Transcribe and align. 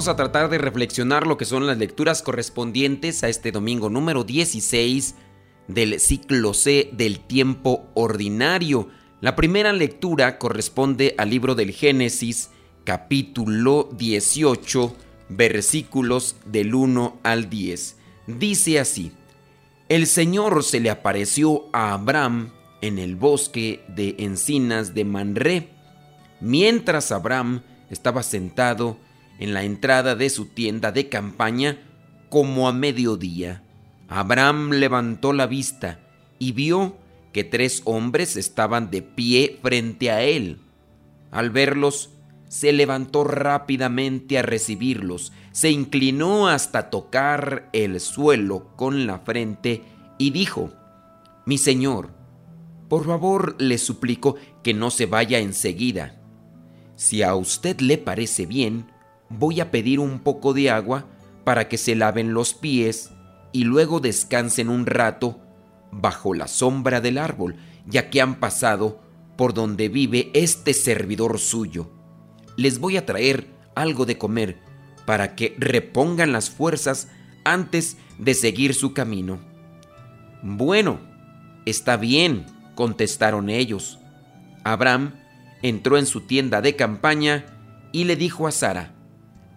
Vamos 0.00 0.08
a 0.08 0.16
tratar 0.16 0.48
de 0.48 0.56
reflexionar 0.56 1.26
lo 1.26 1.36
que 1.36 1.44
son 1.44 1.66
las 1.66 1.76
lecturas 1.76 2.22
correspondientes 2.22 3.22
a 3.22 3.28
este 3.28 3.52
domingo 3.52 3.90
número 3.90 4.24
16 4.24 5.14
del 5.68 6.00
ciclo 6.00 6.54
C 6.54 6.88
del 6.94 7.20
tiempo 7.20 7.84
ordinario. 7.92 8.88
La 9.20 9.36
primera 9.36 9.74
lectura 9.74 10.38
corresponde 10.38 11.14
al 11.18 11.28
libro 11.28 11.54
del 11.54 11.72
Génesis, 11.72 12.48
capítulo 12.84 13.90
18, 13.92 14.96
versículos 15.28 16.36
del 16.46 16.74
1 16.74 17.18
al 17.22 17.50
10. 17.50 17.96
Dice 18.26 18.80
así, 18.80 19.12
El 19.90 20.06
Señor 20.06 20.64
se 20.64 20.80
le 20.80 20.88
apareció 20.88 21.66
a 21.74 21.92
Abraham 21.92 22.52
en 22.80 22.98
el 22.98 23.16
bosque 23.16 23.84
de 23.86 24.14
encinas 24.18 24.94
de 24.94 25.04
Manré, 25.04 25.68
mientras 26.40 27.12
Abraham 27.12 27.60
estaba 27.90 28.22
sentado 28.22 28.96
en 29.40 29.54
la 29.54 29.64
entrada 29.64 30.14
de 30.14 30.30
su 30.30 30.46
tienda 30.46 30.92
de 30.92 31.08
campaña 31.08 31.78
como 32.28 32.68
a 32.68 32.72
mediodía. 32.72 33.64
Abraham 34.08 34.70
levantó 34.70 35.32
la 35.32 35.46
vista 35.46 35.98
y 36.38 36.52
vio 36.52 36.96
que 37.32 37.42
tres 37.42 37.82
hombres 37.84 38.36
estaban 38.36 38.90
de 38.90 39.02
pie 39.02 39.58
frente 39.62 40.10
a 40.10 40.22
él. 40.22 40.58
Al 41.30 41.50
verlos, 41.50 42.10
se 42.48 42.72
levantó 42.72 43.24
rápidamente 43.24 44.36
a 44.36 44.42
recibirlos, 44.42 45.32
se 45.52 45.70
inclinó 45.70 46.48
hasta 46.48 46.90
tocar 46.90 47.68
el 47.72 48.00
suelo 48.00 48.74
con 48.76 49.06
la 49.06 49.20
frente 49.20 49.84
y 50.18 50.30
dijo, 50.30 50.72
Mi 51.46 51.58
señor, 51.58 52.10
por 52.88 53.06
favor 53.06 53.54
le 53.60 53.78
suplico 53.78 54.34
que 54.64 54.74
no 54.74 54.90
se 54.90 55.06
vaya 55.06 55.38
enseguida. 55.38 56.20
Si 56.96 57.22
a 57.22 57.36
usted 57.36 57.80
le 57.80 57.98
parece 57.98 58.46
bien, 58.46 58.90
voy 59.30 59.60
a 59.60 59.70
pedir 59.70 60.00
un 60.00 60.18
poco 60.18 60.52
de 60.52 60.70
agua 60.70 61.06
para 61.44 61.68
que 61.68 61.78
se 61.78 61.94
laven 61.94 62.34
los 62.34 62.52
pies 62.52 63.10
y 63.52 63.64
luego 63.64 64.00
descansen 64.00 64.68
un 64.68 64.86
rato 64.86 65.40
bajo 65.90 66.34
la 66.34 66.46
sombra 66.46 67.00
del 67.00 67.18
árbol, 67.18 67.56
ya 67.86 68.10
que 68.10 68.20
han 68.20 68.38
pasado 68.38 69.00
por 69.36 69.54
donde 69.54 69.88
vive 69.88 70.30
este 70.34 70.74
servidor 70.74 71.38
suyo. 71.38 71.90
Les 72.56 72.78
voy 72.78 72.96
a 72.96 73.06
traer 73.06 73.48
algo 73.74 74.04
de 74.04 74.18
comer 74.18 74.58
para 75.06 75.34
que 75.34 75.54
repongan 75.58 76.32
las 76.32 76.50
fuerzas 76.50 77.08
antes 77.44 77.96
de 78.18 78.34
seguir 78.34 78.74
su 78.74 78.92
camino. 78.92 79.40
Bueno, 80.42 81.00
está 81.64 81.96
bien, 81.96 82.46
contestaron 82.74 83.48
ellos. 83.48 83.98
Abraham 84.62 85.14
entró 85.62 85.96
en 85.96 86.06
su 86.06 86.22
tienda 86.22 86.60
de 86.60 86.76
campaña 86.76 87.46
y 87.92 88.04
le 88.04 88.16
dijo 88.16 88.46
a 88.46 88.52
Sara, 88.52 88.94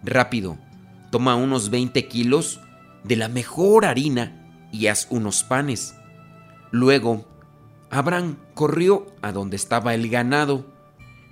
Rápido, 0.04 0.58
toma 1.10 1.34
unos 1.34 1.70
20 1.70 2.06
kilos 2.08 2.60
de 3.04 3.16
la 3.16 3.28
mejor 3.28 3.86
harina 3.86 4.68
y 4.70 4.88
haz 4.88 5.06
unos 5.08 5.44
panes. 5.44 5.94
Luego, 6.70 7.26
Abraham 7.88 8.36
corrió 8.52 9.06
a 9.22 9.32
donde 9.32 9.56
estaba 9.56 9.94
el 9.94 10.10
ganado, 10.10 10.66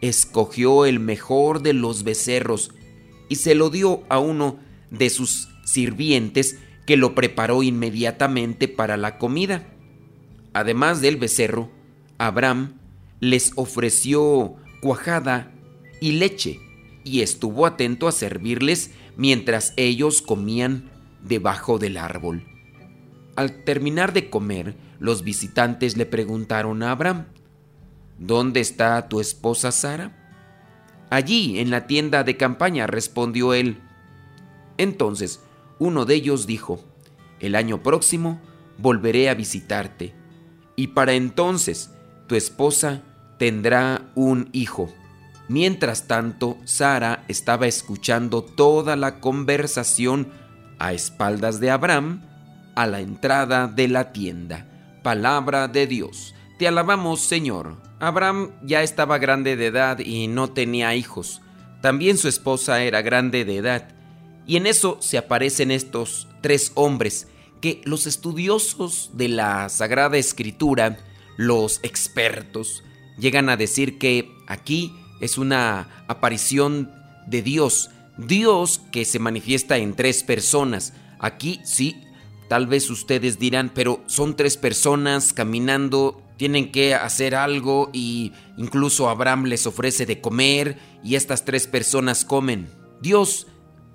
escogió 0.00 0.86
el 0.86 1.00
mejor 1.00 1.60
de 1.60 1.74
los 1.74 2.02
becerros 2.02 2.70
y 3.28 3.36
se 3.36 3.54
lo 3.54 3.68
dio 3.68 4.04
a 4.08 4.18
uno 4.18 4.58
de 4.90 5.10
sus 5.10 5.50
sirvientes 5.64 6.58
que 6.86 6.96
lo 6.96 7.14
preparó 7.14 7.62
inmediatamente 7.62 8.68
para 8.68 8.96
la 8.96 9.18
comida. 9.18 9.66
Además 10.54 11.02
del 11.02 11.16
becerro, 11.16 11.70
Abraham 12.16 12.78
les 13.20 13.52
ofreció 13.56 14.56
cuajada 14.80 15.52
y 16.00 16.12
leche 16.12 16.71
y 17.04 17.20
estuvo 17.20 17.66
atento 17.66 18.08
a 18.08 18.12
servirles 18.12 18.92
mientras 19.16 19.74
ellos 19.76 20.22
comían 20.22 20.90
debajo 21.22 21.78
del 21.78 21.96
árbol. 21.96 22.44
Al 23.36 23.64
terminar 23.64 24.12
de 24.12 24.28
comer, 24.28 24.76
los 24.98 25.24
visitantes 25.24 25.96
le 25.96 26.06
preguntaron 26.06 26.82
a 26.82 26.90
Abraham, 26.90 27.26
¿Dónde 28.18 28.60
está 28.60 29.08
tu 29.08 29.20
esposa 29.20 29.72
Sara? 29.72 30.16
Allí, 31.10 31.58
en 31.58 31.70
la 31.70 31.86
tienda 31.86 32.24
de 32.24 32.36
campaña, 32.36 32.86
respondió 32.86 33.52
él. 33.52 33.80
Entonces, 34.78 35.40
uno 35.78 36.04
de 36.04 36.14
ellos 36.14 36.46
dijo, 36.46 36.84
El 37.40 37.56
año 37.56 37.82
próximo 37.82 38.40
volveré 38.78 39.28
a 39.28 39.34
visitarte, 39.34 40.14
y 40.76 40.88
para 40.88 41.14
entonces 41.14 41.90
tu 42.28 42.36
esposa 42.36 43.02
tendrá 43.38 44.12
un 44.14 44.48
hijo. 44.52 44.92
Mientras 45.52 46.06
tanto, 46.06 46.56
Sara 46.64 47.26
estaba 47.28 47.66
escuchando 47.66 48.42
toda 48.42 48.96
la 48.96 49.20
conversación 49.20 50.32
a 50.78 50.94
espaldas 50.94 51.60
de 51.60 51.70
Abraham 51.70 52.22
a 52.74 52.86
la 52.86 53.02
entrada 53.02 53.68
de 53.68 53.86
la 53.86 54.12
tienda. 54.12 54.66
Palabra 55.02 55.68
de 55.68 55.86
Dios. 55.86 56.34
Te 56.58 56.66
alabamos, 56.66 57.20
Señor. 57.20 57.76
Abraham 58.00 58.52
ya 58.62 58.82
estaba 58.82 59.18
grande 59.18 59.56
de 59.56 59.66
edad 59.66 59.98
y 59.98 60.26
no 60.26 60.48
tenía 60.48 60.94
hijos. 60.94 61.42
También 61.82 62.16
su 62.16 62.28
esposa 62.28 62.82
era 62.82 63.02
grande 63.02 63.44
de 63.44 63.58
edad. 63.58 63.94
Y 64.46 64.56
en 64.56 64.66
eso 64.66 64.96
se 65.02 65.18
aparecen 65.18 65.70
estos 65.70 66.28
tres 66.40 66.72
hombres 66.76 67.28
que 67.60 67.82
los 67.84 68.06
estudiosos 68.06 69.10
de 69.12 69.28
la 69.28 69.68
Sagrada 69.68 70.16
Escritura, 70.16 70.96
los 71.36 71.78
expertos, 71.82 72.84
llegan 73.18 73.50
a 73.50 73.58
decir 73.58 73.98
que 73.98 74.30
aquí 74.46 74.96
es 75.22 75.38
una 75.38 76.04
aparición 76.08 76.90
de 77.26 77.42
Dios. 77.42 77.90
Dios 78.18 78.82
que 78.90 79.04
se 79.04 79.20
manifiesta 79.20 79.78
en 79.78 79.94
tres 79.94 80.24
personas. 80.24 80.92
Aquí 81.20 81.60
sí, 81.64 82.02
tal 82.48 82.66
vez 82.66 82.90
ustedes 82.90 83.38
dirán, 83.38 83.70
pero 83.72 84.02
son 84.06 84.36
tres 84.36 84.56
personas 84.56 85.32
caminando, 85.32 86.20
tienen 86.36 86.72
que 86.72 86.94
hacer 86.96 87.36
algo 87.36 87.88
y 87.92 88.32
incluso 88.58 89.08
Abraham 89.08 89.44
les 89.44 89.64
ofrece 89.66 90.06
de 90.06 90.20
comer 90.20 90.78
y 91.04 91.14
estas 91.14 91.44
tres 91.44 91.68
personas 91.68 92.24
comen. 92.24 92.68
Dios 93.00 93.46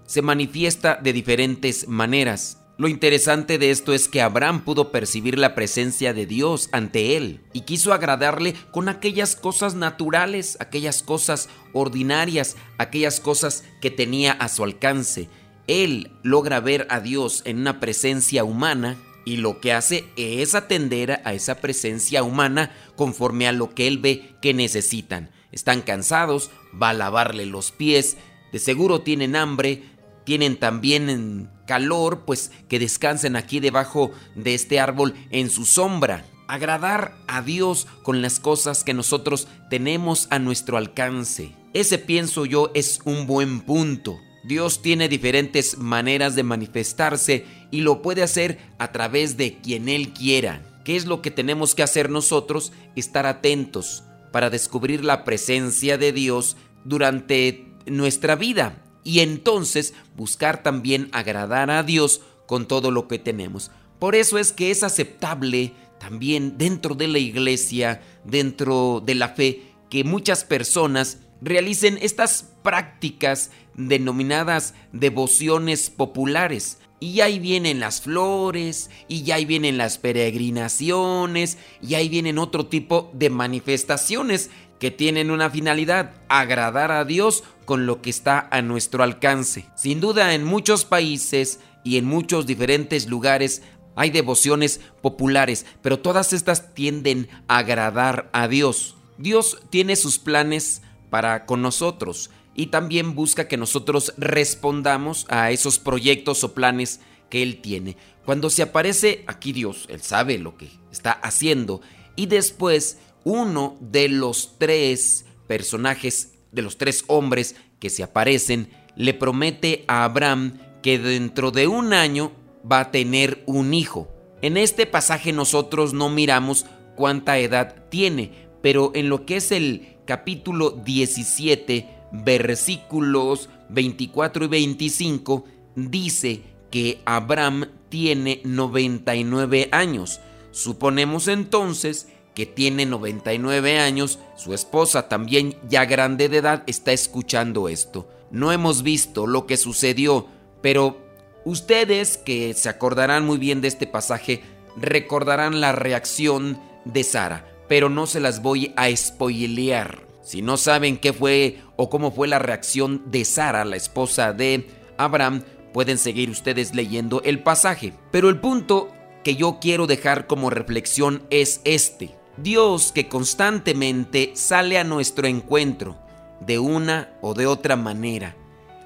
se 0.05 0.21
manifiesta 0.21 0.95
de 0.95 1.11
diferentes 1.11 1.89
maneras. 1.89 2.63
Lo 2.77 2.87
interesante 2.87 3.57
de 3.57 3.71
esto 3.71 3.91
es 3.91 4.07
que 4.07 4.21
Abraham 4.21 4.63
pudo 4.63 4.91
percibir 4.91 5.39
la 5.39 5.55
presencia 5.55 6.13
de 6.13 6.27
Dios 6.27 6.69
ante 6.71 7.17
él 7.17 7.41
y 7.51 7.61
quiso 7.61 7.91
agradarle 7.91 8.53
con 8.71 8.87
aquellas 8.87 9.35
cosas 9.35 9.73
naturales, 9.73 10.57
aquellas 10.59 11.01
cosas 11.01 11.49
ordinarias, 11.73 12.55
aquellas 12.77 13.19
cosas 13.19 13.63
que 13.81 13.89
tenía 13.89 14.31
a 14.31 14.47
su 14.47 14.63
alcance. 14.63 15.27
Él 15.65 16.11
logra 16.21 16.59
ver 16.59 16.85
a 16.91 16.99
Dios 16.99 17.41
en 17.45 17.57
una 17.57 17.79
presencia 17.79 18.43
humana 18.43 18.95
y 19.25 19.37
lo 19.37 19.59
que 19.59 19.73
hace 19.73 20.05
es 20.15 20.53
atender 20.53 21.19
a 21.25 21.33
esa 21.33 21.59
presencia 21.59 22.21
humana 22.21 22.71
conforme 22.95 23.47
a 23.47 23.53
lo 23.53 23.73
que 23.73 23.87
él 23.87 23.97
ve 23.97 24.35
que 24.39 24.53
necesitan. 24.53 25.31
Están 25.51 25.81
cansados, 25.81 26.51
va 26.79 26.89
a 26.89 26.93
lavarle 26.93 27.47
los 27.47 27.71
pies, 27.71 28.17
de 28.51 28.59
seguro 28.59 29.01
tienen 29.01 29.35
hambre, 29.35 29.83
tienen 30.27 30.57
también 30.57 31.49
calor, 31.65 32.25
pues 32.25 32.51
que 32.67 32.79
descansen 32.79 33.37
aquí 33.37 33.61
debajo 33.61 34.11
de 34.35 34.55
este 34.55 34.77
árbol 34.77 35.13
en 35.29 35.49
su 35.49 35.65
sombra. 35.65 36.25
Agradar 36.49 37.15
a 37.29 37.41
Dios 37.41 37.87
con 38.03 38.21
las 38.21 38.41
cosas 38.41 38.83
que 38.83 38.93
nosotros 38.93 39.47
tenemos 39.69 40.27
a 40.29 40.37
nuestro 40.37 40.75
alcance. 40.75 41.53
Ese 41.73 41.97
pienso 41.97 42.45
yo 42.45 42.71
es 42.75 42.99
un 43.05 43.25
buen 43.25 43.61
punto. 43.61 44.19
Dios 44.43 44.81
tiene 44.81 45.07
diferentes 45.07 45.77
maneras 45.77 46.35
de 46.35 46.43
manifestarse 46.43 47.45
y 47.71 47.79
lo 47.79 48.01
puede 48.01 48.21
hacer 48.21 48.57
a 48.79 48.91
través 48.91 49.37
de 49.37 49.59
quien 49.61 49.87
Él 49.87 50.11
quiera. 50.11 50.61
¿Qué 50.83 50.97
es 50.97 51.05
lo 51.05 51.21
que 51.21 51.31
tenemos 51.31 51.73
que 51.73 51.83
hacer 51.83 52.09
nosotros? 52.09 52.73
Estar 52.97 53.25
atentos 53.27 54.03
para 54.33 54.49
descubrir 54.49 55.05
la 55.05 55.23
presencia 55.23 55.97
de 55.97 56.11
Dios 56.11 56.57
durante 56.83 57.65
nuestra 57.85 58.35
vida 58.35 58.83
y 59.07 59.21
entonces 59.21 59.93
buscar 60.17 60.63
también 60.63 61.07
agradar 61.13 61.71
a 61.71 61.81
Dios 61.81 62.19
con 62.45 62.67
todo 62.67 62.91
lo 62.91 63.07
que 63.07 63.17
tenemos. 63.17 63.71
Por 63.99 64.15
eso 64.15 64.37
es 64.37 64.51
que 64.51 64.69
es 64.69 64.83
aceptable 64.83 65.71
también 65.97 66.57
dentro 66.57 66.93
de 66.93 67.07
la 67.07 67.17
iglesia, 67.17 68.01
dentro 68.25 69.01
de 69.05 69.15
la 69.15 69.29
fe, 69.29 69.63
que 69.89 70.03
muchas 70.03 70.43
personas 70.43 71.19
realicen 71.39 71.97
estas 72.01 72.51
prácticas 72.63 73.51
denominadas 73.75 74.73
devociones 74.91 75.89
populares. 75.89 76.79
Y 76.99 77.21
ahí 77.21 77.39
vienen 77.39 77.79
las 77.79 78.01
flores, 78.01 78.89
y 79.07 79.31
ahí 79.31 79.45
vienen 79.45 79.77
las 79.77 79.99
peregrinaciones, 79.99 81.57
y 81.81 81.93
ahí 81.93 82.09
vienen 82.09 82.39
otro 82.39 82.65
tipo 82.65 83.09
de 83.13 83.29
manifestaciones 83.29 84.49
que 84.79 84.91
tienen 84.91 85.31
una 85.31 85.49
finalidad, 85.49 86.13
agradar 86.29 86.91
a 86.91 87.05
Dios 87.05 87.43
con 87.65 87.85
lo 87.85 88.01
que 88.01 88.09
está 88.09 88.47
a 88.51 88.61
nuestro 88.61 89.03
alcance. 89.03 89.65
Sin 89.75 89.99
duda 89.99 90.33
en 90.33 90.43
muchos 90.43 90.85
países 90.85 91.59
y 91.83 91.97
en 91.97 92.05
muchos 92.05 92.45
diferentes 92.45 93.07
lugares 93.07 93.61
hay 93.95 94.11
devociones 94.11 94.79
populares, 95.01 95.65
pero 95.81 95.99
todas 95.99 96.31
estas 96.31 96.73
tienden 96.75 97.27
a 97.47 97.57
agradar 97.57 98.29
a 98.31 98.47
Dios. 98.47 98.95
Dios 99.17 99.59
tiene 99.71 99.95
sus 99.95 100.19
planes 100.19 100.83
para 101.09 101.45
con 101.45 101.61
nosotros 101.61 102.29
y 102.53 102.67
también 102.67 103.15
busca 103.15 103.47
que 103.47 103.57
nosotros 103.57 104.13
respondamos 104.17 105.25
a 105.29 105.51
esos 105.51 105.79
proyectos 105.79 106.43
o 106.43 106.53
planes 106.53 106.99
que 107.29 107.41
Él 107.41 107.61
tiene. 107.61 107.97
Cuando 108.25 108.49
se 108.49 108.61
aparece 108.61 109.23
aquí 109.27 109.51
Dios, 109.51 109.85
Él 109.89 110.01
sabe 110.01 110.37
lo 110.37 110.57
que 110.57 110.69
está 110.91 111.11
haciendo 111.11 111.81
y 112.15 112.25
después 112.25 112.97
uno 113.27 113.75
de 113.81 114.07
los 114.07 114.57
tres 114.57 115.25
personajes, 115.47 116.35
de 116.53 116.61
los 116.61 116.77
tres 116.77 117.03
hombres 117.07 117.57
que 117.77 117.89
se 117.89 118.01
aparecen, 118.01 118.69
le 118.95 119.13
promete 119.13 119.83
a 119.89 120.05
Abraham 120.05 120.57
que 120.81 120.97
dentro 120.97 121.51
de 121.51 121.67
un 121.67 121.91
año 121.91 122.31
va 122.69 122.79
a 122.79 122.91
tener 122.91 123.43
un 123.45 123.73
hijo. 123.73 124.07
En 124.41 124.55
este 124.55 124.85
pasaje 124.85 125.33
nosotros 125.33 125.93
no 125.93 126.09
miramos 126.09 126.65
cuánta 126.95 127.37
edad 127.37 127.89
tiene, 127.89 128.31
pero 128.61 128.91
en 128.95 129.09
lo 129.09 129.25
que 129.25 129.35
es 129.35 129.51
el 129.51 129.97
capítulo 130.05 130.71
17, 130.71 131.85
versículos 132.13 133.49
24 133.67 134.45
y 134.45 134.47
25, 134.47 135.43
dice 135.75 136.43
que 136.71 137.01
Abraham 137.03 137.71
tiene 137.89 138.39
99 138.45 139.67
años. 139.73 140.21
Suponemos 140.51 141.27
entonces 141.27 142.07
que 142.37 142.45
tiene 142.45 142.85
99 142.85 143.79
años, 143.79 144.19
su 144.35 144.53
esposa 144.53 145.09
también 145.09 145.57
ya 145.67 145.85
grande 145.85 146.29
de 146.29 146.37
edad 146.37 146.61
está 146.67 146.91
escuchando 146.91 147.67
esto. 147.67 148.07
No 148.29 148.51
hemos 148.51 148.83
visto 148.83 149.25
lo 149.25 149.47
que 149.47 149.57
sucedió, 149.57 150.27
pero 150.61 150.99
ustedes 151.45 152.15
que 152.19 152.53
se 152.53 152.69
acordarán 152.69 153.25
muy 153.25 153.39
bien 153.39 153.59
de 153.59 153.69
este 153.69 153.87
pasaje, 153.87 154.43
recordarán 154.75 155.61
la 155.61 155.71
reacción 155.71 156.61
de 156.85 157.03
Sara, 157.03 157.47
pero 157.67 157.89
no 157.89 158.05
se 158.05 158.19
las 158.19 158.43
voy 158.43 158.71
a 158.75 158.95
spoilear. 158.95 160.05
Si 160.21 160.43
no 160.43 160.57
saben 160.57 160.97
qué 160.97 161.13
fue 161.13 161.57
o 161.75 161.89
cómo 161.89 162.11
fue 162.11 162.27
la 162.27 162.37
reacción 162.37 163.01
de 163.09 163.25
Sara, 163.25 163.65
la 163.65 163.77
esposa 163.77 164.31
de 164.33 164.67
Abraham, 164.99 165.41
pueden 165.73 165.97
seguir 165.97 166.29
ustedes 166.29 166.75
leyendo 166.75 167.23
el 167.23 167.41
pasaje. 167.41 167.93
Pero 168.11 168.29
el 168.29 168.39
punto 168.39 168.91
que 169.23 169.35
yo 169.35 169.57
quiero 169.59 169.87
dejar 169.87 170.27
como 170.27 170.51
reflexión 170.51 171.23
es 171.31 171.61
este. 171.65 172.16
Dios 172.37 172.91
que 172.91 173.07
constantemente 173.07 174.31
sale 174.35 174.77
a 174.77 174.83
nuestro 174.83 175.27
encuentro 175.27 175.97
de 176.39 176.59
una 176.59 177.11
o 177.21 177.33
de 177.33 177.47
otra 177.47 177.75
manera. 177.75 178.35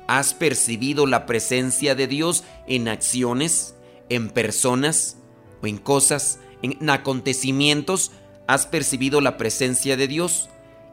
¿Has 0.08 0.34
percibido 0.34 1.06
la 1.06 1.26
presencia 1.26 1.94
de 1.96 2.08
Dios 2.08 2.44
en 2.68 2.88
acciones, 2.88 3.76
en 4.10 4.30
personas 4.30 5.18
o 5.62 5.68
en 5.68 5.78
cosas, 5.78 6.40
en 6.62 6.90
acontecimientos? 6.90 8.12
¿Has 8.48 8.68
percibido 8.68 9.20
la 9.20 9.38
presencia 9.38 9.98
de 9.98 10.08
Dios? 10.08 10.50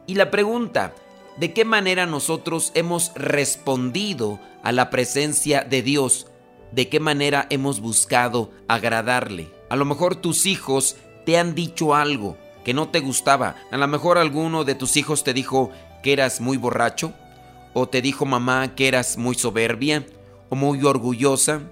Y 0.06 0.14
la 0.14 0.30
pregunta, 0.30 0.94
¿de 1.36 1.52
qué 1.52 1.64
manera 1.64 2.06
nosotros 2.06 2.72
hemos 2.74 3.12
respondido 3.14 4.40
a 4.64 4.72
la 4.72 4.90
presencia 4.90 5.62
de 5.62 5.82
Dios? 5.82 6.26
¿De 6.72 6.88
qué 6.88 6.98
manera 6.98 7.46
hemos 7.50 7.80
buscado 7.80 8.50
agradarle? 8.66 9.48
A 9.70 9.76
lo 9.76 9.84
mejor 9.84 10.16
tus 10.16 10.46
hijos 10.46 10.96
te 11.24 11.38
han 11.38 11.54
dicho 11.54 11.94
algo, 11.94 12.36
que 12.68 12.74
no 12.74 12.90
te 12.90 13.00
gustaba. 13.00 13.56
A 13.70 13.78
lo 13.78 13.88
mejor 13.88 14.18
alguno 14.18 14.62
de 14.62 14.74
tus 14.74 14.98
hijos 14.98 15.24
te 15.24 15.32
dijo 15.32 15.70
que 16.02 16.12
eras 16.12 16.42
muy 16.42 16.58
borracho, 16.58 17.14
o 17.72 17.88
te 17.88 18.02
dijo 18.02 18.26
mamá 18.26 18.74
que 18.74 18.88
eras 18.88 19.16
muy 19.16 19.36
soberbia, 19.36 20.04
o 20.50 20.54
muy 20.54 20.84
orgullosa, 20.84 21.62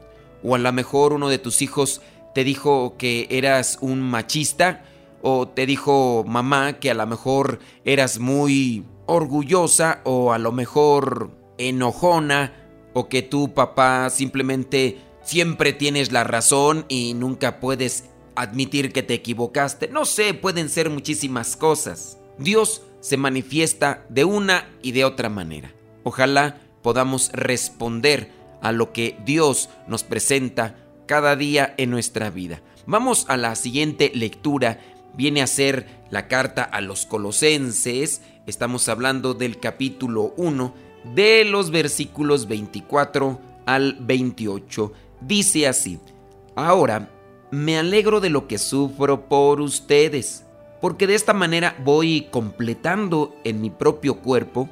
o 0.42 0.54
a 0.54 0.58
lo 0.58 0.72
mejor 0.72 1.12
uno 1.12 1.28
de 1.28 1.36
tus 1.36 1.60
hijos 1.60 2.00
te 2.34 2.44
dijo 2.44 2.96
que 2.96 3.26
eras 3.28 3.76
un 3.82 4.00
machista, 4.00 4.84
o 5.20 5.46
te 5.46 5.66
dijo 5.66 6.24
mamá 6.26 6.78
que 6.78 6.90
a 6.90 6.94
lo 6.94 7.06
mejor 7.06 7.58
eras 7.84 8.18
muy 8.18 8.86
orgullosa, 9.04 10.00
o 10.04 10.32
a 10.32 10.38
lo 10.38 10.50
mejor 10.50 11.30
enojona, 11.58 12.54
o 12.94 13.10
que 13.10 13.20
tu 13.20 13.52
papá 13.52 14.08
simplemente 14.08 14.96
siempre 15.22 15.74
tienes 15.74 16.10
la 16.10 16.24
razón 16.24 16.86
y 16.88 17.12
nunca 17.12 17.60
puedes 17.60 18.04
admitir 18.36 18.92
que 18.92 19.02
te 19.02 19.14
equivocaste. 19.14 19.88
No 19.88 20.04
sé, 20.04 20.34
pueden 20.34 20.68
ser 20.68 20.90
muchísimas 20.90 21.56
cosas. 21.56 22.18
Dios 22.38 22.82
se 23.00 23.16
manifiesta 23.16 24.04
de 24.08 24.24
una 24.24 24.68
y 24.82 24.92
de 24.92 25.04
otra 25.04 25.28
manera. 25.28 25.72
Ojalá 26.02 26.60
podamos 26.82 27.30
responder 27.32 28.30
a 28.62 28.72
lo 28.72 28.92
que 28.92 29.18
Dios 29.24 29.68
nos 29.86 30.04
presenta 30.04 30.76
cada 31.06 31.36
día 31.36 31.74
en 31.78 31.90
nuestra 31.90 32.30
vida. 32.30 32.62
Vamos 32.86 33.26
a 33.28 33.36
la 33.36 33.54
siguiente 33.56 34.12
lectura. 34.14 34.80
Viene 35.14 35.42
a 35.42 35.46
ser 35.46 35.86
la 36.10 36.28
carta 36.28 36.62
a 36.62 36.80
los 36.80 37.06
colosenses. 37.06 38.22
Estamos 38.46 38.88
hablando 38.88 39.34
del 39.34 39.58
capítulo 39.58 40.34
1 40.36 40.74
de 41.14 41.44
los 41.44 41.70
versículos 41.70 42.46
24 42.46 43.40
al 43.66 43.96
28. 44.00 44.92
Dice 45.20 45.66
así, 45.66 45.98
ahora 46.54 47.10
me 47.50 47.78
alegro 47.78 48.20
de 48.20 48.30
lo 48.30 48.48
que 48.48 48.58
sufro 48.58 49.28
por 49.28 49.60
ustedes, 49.60 50.44
porque 50.80 51.06
de 51.06 51.14
esta 51.14 51.32
manera 51.32 51.76
voy 51.84 52.28
completando 52.30 53.34
en 53.44 53.60
mi 53.60 53.70
propio 53.70 54.20
cuerpo 54.20 54.68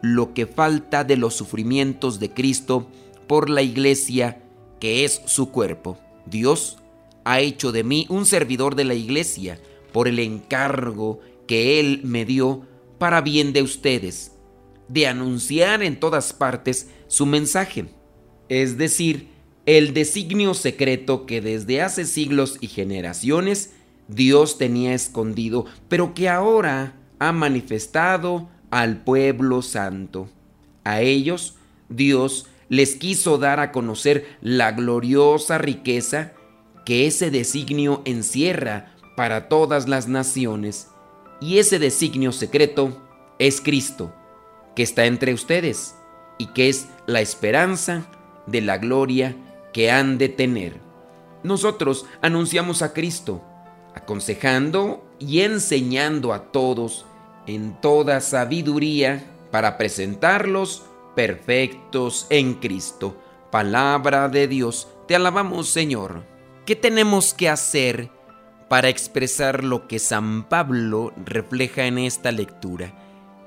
lo 0.00 0.34
que 0.34 0.46
falta 0.46 1.04
de 1.04 1.16
los 1.16 1.34
sufrimientos 1.34 2.18
de 2.18 2.30
Cristo 2.30 2.88
por 3.26 3.48
la 3.48 3.62
iglesia 3.62 4.42
que 4.80 5.04
es 5.04 5.22
su 5.26 5.50
cuerpo. 5.50 5.98
Dios 6.26 6.78
ha 7.24 7.40
hecho 7.40 7.72
de 7.72 7.84
mí 7.84 8.06
un 8.08 8.26
servidor 8.26 8.74
de 8.74 8.84
la 8.84 8.94
iglesia 8.94 9.60
por 9.92 10.08
el 10.08 10.18
encargo 10.18 11.20
que 11.46 11.78
Él 11.78 12.00
me 12.04 12.24
dio 12.24 12.66
para 12.98 13.20
bien 13.20 13.52
de 13.52 13.62
ustedes, 13.62 14.32
de 14.88 15.06
anunciar 15.06 15.82
en 15.82 15.98
todas 15.98 16.32
partes 16.32 16.88
su 17.06 17.26
mensaje, 17.26 17.86
es 18.48 18.78
decir, 18.78 19.31
el 19.66 19.94
designio 19.94 20.54
secreto 20.54 21.24
que 21.26 21.40
desde 21.40 21.82
hace 21.82 22.04
siglos 22.04 22.58
y 22.60 22.66
generaciones 22.66 23.72
Dios 24.08 24.58
tenía 24.58 24.94
escondido, 24.94 25.66
pero 25.88 26.14
que 26.14 26.28
ahora 26.28 26.94
ha 27.18 27.32
manifestado 27.32 28.48
al 28.70 29.04
pueblo 29.04 29.62
santo. 29.62 30.28
A 30.84 31.00
ellos 31.00 31.54
Dios 31.88 32.46
les 32.68 32.96
quiso 32.96 33.38
dar 33.38 33.60
a 33.60 33.70
conocer 33.70 34.36
la 34.40 34.72
gloriosa 34.72 35.58
riqueza 35.58 36.32
que 36.84 37.06
ese 37.06 37.30
designio 37.30 38.02
encierra 38.04 38.94
para 39.16 39.48
todas 39.48 39.88
las 39.88 40.08
naciones. 40.08 40.88
Y 41.40 41.58
ese 41.58 41.78
designio 41.78 42.32
secreto 42.32 43.00
es 43.38 43.60
Cristo, 43.60 44.12
que 44.74 44.82
está 44.82 45.06
entre 45.06 45.34
ustedes 45.34 45.94
y 46.38 46.46
que 46.46 46.68
es 46.68 46.88
la 47.06 47.20
esperanza 47.20 48.06
de 48.46 48.60
la 48.60 48.78
gloria 48.78 49.36
que 49.72 49.90
han 49.90 50.18
de 50.18 50.28
tener. 50.28 50.80
Nosotros 51.42 52.06
anunciamos 52.20 52.82
a 52.82 52.92
Cristo, 52.92 53.42
aconsejando 53.94 55.04
y 55.18 55.40
enseñando 55.40 56.32
a 56.32 56.52
todos 56.52 57.06
en 57.46 57.80
toda 57.80 58.20
sabiduría 58.20 59.26
para 59.50 59.76
presentarlos 59.76 60.84
perfectos 61.14 62.26
en 62.30 62.54
Cristo. 62.54 63.16
Palabra 63.50 64.28
de 64.28 64.48
Dios, 64.48 64.88
te 65.06 65.14
alabamos 65.14 65.68
Señor. 65.68 66.24
¿Qué 66.64 66.76
tenemos 66.76 67.34
que 67.34 67.48
hacer 67.48 68.10
para 68.68 68.88
expresar 68.88 69.64
lo 69.64 69.88
que 69.88 69.98
San 69.98 70.48
Pablo 70.48 71.12
refleja 71.16 71.86
en 71.86 71.98
esta 71.98 72.30
lectura? 72.32 72.94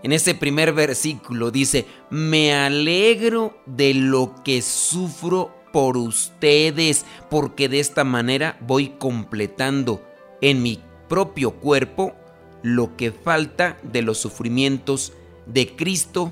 En 0.04 0.12
ese 0.12 0.36
primer 0.36 0.74
versículo 0.74 1.50
dice, 1.50 1.88
me 2.12 2.54
alegro 2.54 3.58
de 3.66 3.96
lo 3.96 4.36
que 4.44 4.62
sufro 4.62 5.56
por 5.76 5.98
ustedes, 5.98 7.06
porque 7.30 7.68
de 7.68 7.82
esta 7.82 8.06
manera 8.06 8.58
voy 8.62 8.92
completando 8.98 10.02
en 10.40 10.64
mi 10.64 10.80
propio 11.10 11.56
cuerpo 11.56 12.16
lo 12.64 12.96
que 12.96 13.12
falta 13.12 13.78
de 13.84 14.02
los 14.02 14.18
sufrimientos 14.18 15.12
de 15.46 15.76
Cristo 15.76 16.32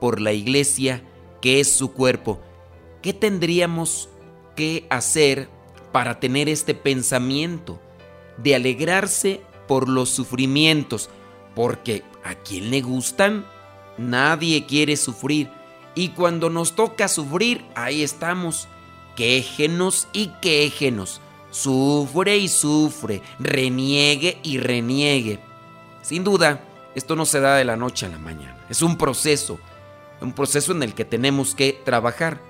por 0.00 0.20
la 0.20 0.32
iglesia 0.32 1.02
que 1.42 1.58
es 1.58 1.72
su 1.72 1.92
cuerpo. 1.92 2.40
¿Qué 3.02 3.12
tendríamos 3.12 4.10
que 4.54 4.86
hacer 4.90 5.48
para 5.90 6.20
tener 6.20 6.48
este 6.48 6.72
pensamiento 6.72 7.80
de 8.36 8.54
alegrarse 8.54 9.40
por 9.66 9.88
los 9.88 10.10
sufrimientos? 10.10 11.10
Porque 11.56 12.04
a 12.22 12.36
quien 12.36 12.70
le 12.70 12.80
gustan, 12.80 13.44
nadie 13.98 14.66
quiere 14.66 14.96
sufrir. 14.96 15.50
Y 15.96 16.10
cuando 16.10 16.48
nos 16.48 16.76
toca 16.76 17.08
sufrir, 17.08 17.64
ahí 17.74 18.04
estamos 18.04 18.68
quéjenos 19.16 20.08
y 20.12 20.28
quéjenos, 20.40 21.20
sufre 21.50 22.36
y 22.36 22.48
sufre, 22.48 23.22
reniegue 23.38 24.38
y 24.42 24.58
reniegue. 24.58 25.40
Sin 26.02 26.24
duda, 26.24 26.60
esto 26.94 27.16
no 27.16 27.26
se 27.26 27.40
da 27.40 27.56
de 27.56 27.64
la 27.64 27.76
noche 27.76 28.06
a 28.06 28.10
la 28.10 28.18
mañana, 28.18 28.56
es 28.68 28.82
un 28.82 28.96
proceso, 28.96 29.58
un 30.20 30.32
proceso 30.32 30.72
en 30.72 30.82
el 30.82 30.94
que 30.94 31.04
tenemos 31.04 31.54
que 31.54 31.80
trabajar, 31.84 32.40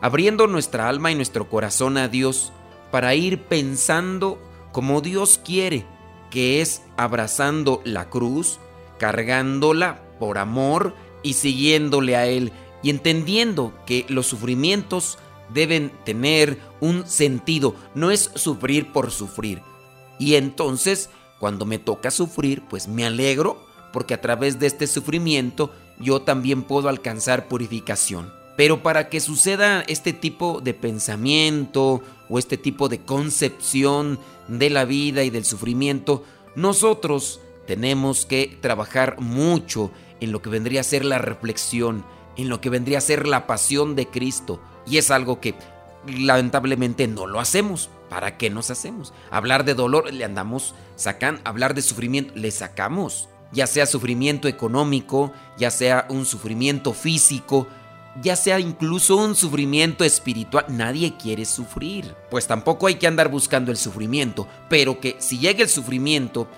abriendo 0.00 0.46
nuestra 0.46 0.88
alma 0.88 1.10
y 1.10 1.14
nuestro 1.14 1.48
corazón 1.48 1.96
a 1.96 2.08
Dios 2.08 2.52
para 2.90 3.14
ir 3.14 3.42
pensando 3.42 4.38
como 4.72 5.00
Dios 5.00 5.40
quiere, 5.42 5.86
que 6.30 6.60
es 6.60 6.82
abrazando 6.96 7.80
la 7.84 8.10
cruz, 8.10 8.58
cargándola 8.98 10.02
por 10.18 10.38
amor 10.38 10.94
y 11.22 11.34
siguiéndole 11.34 12.16
a 12.16 12.26
Él 12.26 12.52
y 12.82 12.90
entendiendo 12.90 13.72
que 13.86 14.04
los 14.08 14.26
sufrimientos 14.26 15.18
deben 15.52 15.92
tener 16.04 16.58
un 16.80 17.06
sentido, 17.06 17.74
no 17.94 18.10
es 18.10 18.30
sufrir 18.34 18.92
por 18.92 19.10
sufrir. 19.10 19.62
Y 20.18 20.34
entonces, 20.34 21.10
cuando 21.38 21.66
me 21.66 21.78
toca 21.78 22.10
sufrir, 22.10 22.62
pues 22.68 22.88
me 22.88 23.04
alegro 23.04 23.64
porque 23.92 24.14
a 24.14 24.20
través 24.20 24.58
de 24.58 24.66
este 24.66 24.86
sufrimiento 24.86 25.72
yo 25.98 26.22
también 26.22 26.62
puedo 26.62 26.88
alcanzar 26.88 27.48
purificación. 27.48 28.32
Pero 28.56 28.82
para 28.82 29.08
que 29.08 29.20
suceda 29.20 29.82
este 29.82 30.12
tipo 30.12 30.60
de 30.62 30.74
pensamiento 30.74 32.02
o 32.28 32.38
este 32.38 32.56
tipo 32.56 32.88
de 32.88 33.00
concepción 33.00 34.18
de 34.48 34.70
la 34.70 34.84
vida 34.84 35.24
y 35.24 35.30
del 35.30 35.44
sufrimiento, 35.44 36.24
nosotros 36.54 37.40
tenemos 37.66 38.24
que 38.24 38.58
trabajar 38.60 39.20
mucho 39.20 39.90
en 40.20 40.32
lo 40.32 40.40
que 40.40 40.50
vendría 40.50 40.80
a 40.80 40.84
ser 40.84 41.04
la 41.04 41.18
reflexión, 41.18 42.04
en 42.36 42.48
lo 42.48 42.60
que 42.60 42.70
vendría 42.70 42.98
a 42.98 43.02
ser 43.02 43.26
la 43.26 43.46
pasión 43.46 43.94
de 43.94 44.06
Cristo. 44.06 44.60
Y 44.86 44.98
es 44.98 45.10
algo 45.10 45.40
que 45.40 45.54
lamentablemente 46.06 47.06
no 47.06 47.26
lo 47.26 47.40
hacemos. 47.40 47.90
¿Para 48.08 48.36
qué 48.38 48.50
nos 48.50 48.70
hacemos? 48.70 49.12
Hablar 49.30 49.64
de 49.64 49.74
dolor 49.74 50.12
le 50.12 50.24
andamos 50.24 50.74
sacan, 50.94 51.40
hablar 51.44 51.74
de 51.74 51.82
sufrimiento 51.82 52.32
le 52.36 52.50
sacamos. 52.50 53.28
Ya 53.52 53.66
sea 53.66 53.86
sufrimiento 53.86 54.48
económico, 54.48 55.32
ya 55.58 55.70
sea 55.70 56.06
un 56.08 56.24
sufrimiento 56.24 56.92
físico, 56.92 57.66
ya 58.22 58.36
sea 58.36 58.60
incluso 58.60 59.16
un 59.16 59.34
sufrimiento 59.34 60.04
espiritual. 60.04 60.66
Nadie 60.68 61.16
quiere 61.16 61.44
sufrir. 61.44 62.14
Pues 62.30 62.46
tampoco 62.46 62.86
hay 62.86 62.96
que 62.96 63.06
andar 63.06 63.28
buscando 63.28 63.70
el 63.70 63.76
sufrimiento, 63.76 64.46
pero 64.68 65.00
que 65.00 65.16
si 65.18 65.38
llega 65.38 65.62
el 65.62 65.68
sufrimiento 65.68 66.48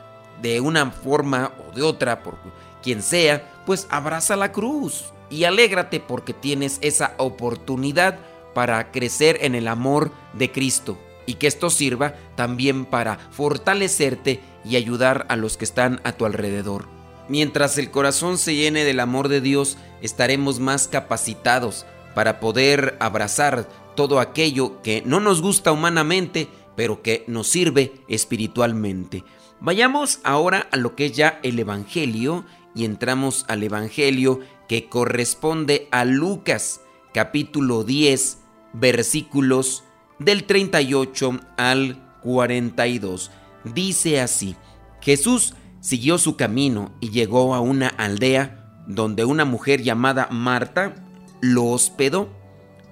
de 0.43 0.61
una 0.61 0.91
forma 0.91 1.53
o 1.67 1.75
de 1.75 1.83
otra, 1.83 2.23
por 2.23 2.39
quien 2.83 3.03
sea, 3.03 3.63
pues 3.67 3.87
abraza 3.91 4.37
la 4.37 4.53
cruz 4.53 5.13
y 5.31 5.45
alégrate 5.45 6.01
porque 6.01 6.33
tienes 6.33 6.79
esa 6.81 7.15
oportunidad 7.19 8.19
para 8.55 8.91
crecer 8.91 9.39
en 9.43 9.55
el 9.55 9.69
amor 9.69 10.11
de 10.33 10.51
Cristo 10.51 10.99
y 11.27 11.35
que 11.35 11.47
esto 11.47 11.71
sirva 11.71 12.15
también 12.37 12.87
para 12.87 13.19
fortalecerte 13.31 14.41
y 14.65 14.77
ayudar 14.77 15.27
a 15.29 15.37
los 15.37 15.57
que 15.57 15.65
están 15.65 16.01
a 16.05 16.13
tu 16.13 16.25
alrededor. 16.25 16.87
Mientras 17.29 17.77
el 17.77 17.91
corazón 17.91 18.39
se 18.39 18.55
llene 18.55 18.85
del 18.85 19.01
amor 19.01 19.29
de 19.29 19.43
Dios, 19.43 19.77
estaremos 20.01 20.61
más 20.61 20.89
capacitados 20.89 21.85
para 22.15 22.41
poder 22.41 22.97
abrazar 23.01 23.69
todo 23.95 24.21
aquello 24.21 24.81
que 24.83 25.03
no 25.05 25.21
nos 25.21 25.43
gusta 25.43 25.71
humanamente, 25.71 26.49
pero 26.75 27.03
que 27.03 27.25
nos 27.27 27.49
sirve 27.49 27.93
espiritualmente. 28.09 29.25
Vayamos 29.61 30.21
ahora 30.25 30.69
a 30.71 30.77
lo 30.77 30.95
que 30.95 31.07
es 31.07 31.13
ya 31.13 31.41
el 31.43 31.59
Evangelio 31.59 32.47
y 32.75 32.85
entramos 32.85 33.45
al 33.49 33.63
Evangelio 33.63 34.41
que 34.69 34.89
corresponde 34.89 35.89
a 35.91 36.05
Lucas 36.05 36.81
capítulo 37.13 37.85
10 37.85 38.39
versículos 38.75 39.85
del 40.19 40.45
38 40.45 41.41
al 41.57 42.21
42. 42.23 43.31
Dice 43.65 44.21
así, 44.21 44.57
Jesús 45.01 45.55
siguió 45.81 46.19
su 46.19 46.37
camino 46.37 46.93
y 47.01 47.11
llegó 47.11 47.55
a 47.55 47.61
una 47.61 47.89
aldea 47.89 48.83
donde 48.87 49.25
una 49.25 49.45
mujer 49.45 49.83
llamada 49.83 50.29
Marta 50.31 50.95
lo 51.41 51.67
hospedó. 51.67 52.29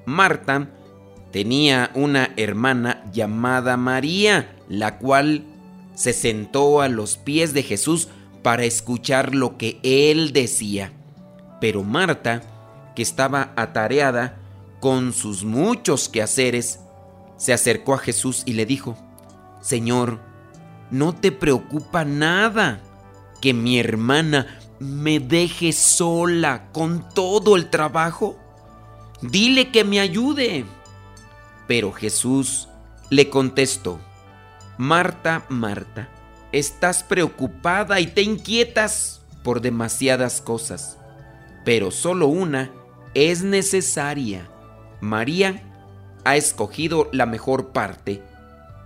Marta 0.04 0.71
tenía 1.33 1.90
una 1.95 2.33
hermana 2.37 3.04
llamada 3.12 3.76
María, 3.76 4.56
la 4.68 4.99
cual 4.99 5.45
se 5.95 6.12
sentó 6.12 6.80
a 6.80 6.88
los 6.88 7.16
pies 7.16 7.54
de 7.54 7.62
Jesús 7.62 8.09
para 8.46 8.62
escuchar 8.62 9.34
lo 9.34 9.58
que 9.58 9.80
él 9.82 10.32
decía. 10.32 10.92
Pero 11.60 11.82
Marta, 11.82 12.44
que 12.94 13.02
estaba 13.02 13.52
atareada 13.56 14.38
con 14.78 15.12
sus 15.12 15.42
muchos 15.42 16.08
quehaceres, 16.08 16.78
se 17.38 17.52
acercó 17.52 17.94
a 17.94 17.98
Jesús 17.98 18.44
y 18.46 18.52
le 18.52 18.64
dijo, 18.64 18.96
Señor, 19.60 20.20
¿no 20.92 21.12
te 21.12 21.32
preocupa 21.32 22.04
nada 22.04 22.80
que 23.40 23.52
mi 23.52 23.80
hermana 23.80 24.60
me 24.78 25.18
deje 25.18 25.72
sola 25.72 26.68
con 26.70 27.04
todo 27.14 27.56
el 27.56 27.68
trabajo? 27.68 28.36
Dile 29.22 29.72
que 29.72 29.82
me 29.82 29.98
ayude. 29.98 30.66
Pero 31.66 31.90
Jesús 31.90 32.68
le 33.10 33.28
contestó, 33.28 33.98
Marta, 34.78 35.44
Marta, 35.48 36.10
estás 36.58 37.02
preocupada 37.02 38.00
y 38.00 38.06
te 38.06 38.22
inquietas 38.22 39.22
por 39.42 39.60
demasiadas 39.60 40.40
cosas, 40.40 40.98
pero 41.64 41.90
solo 41.90 42.28
una 42.28 42.70
es 43.14 43.42
necesaria. 43.42 44.48
María 45.00 45.62
ha 46.25 46.36
escogido 46.36 47.08
la 47.12 47.26
mejor 47.26 47.68
parte 47.68 48.22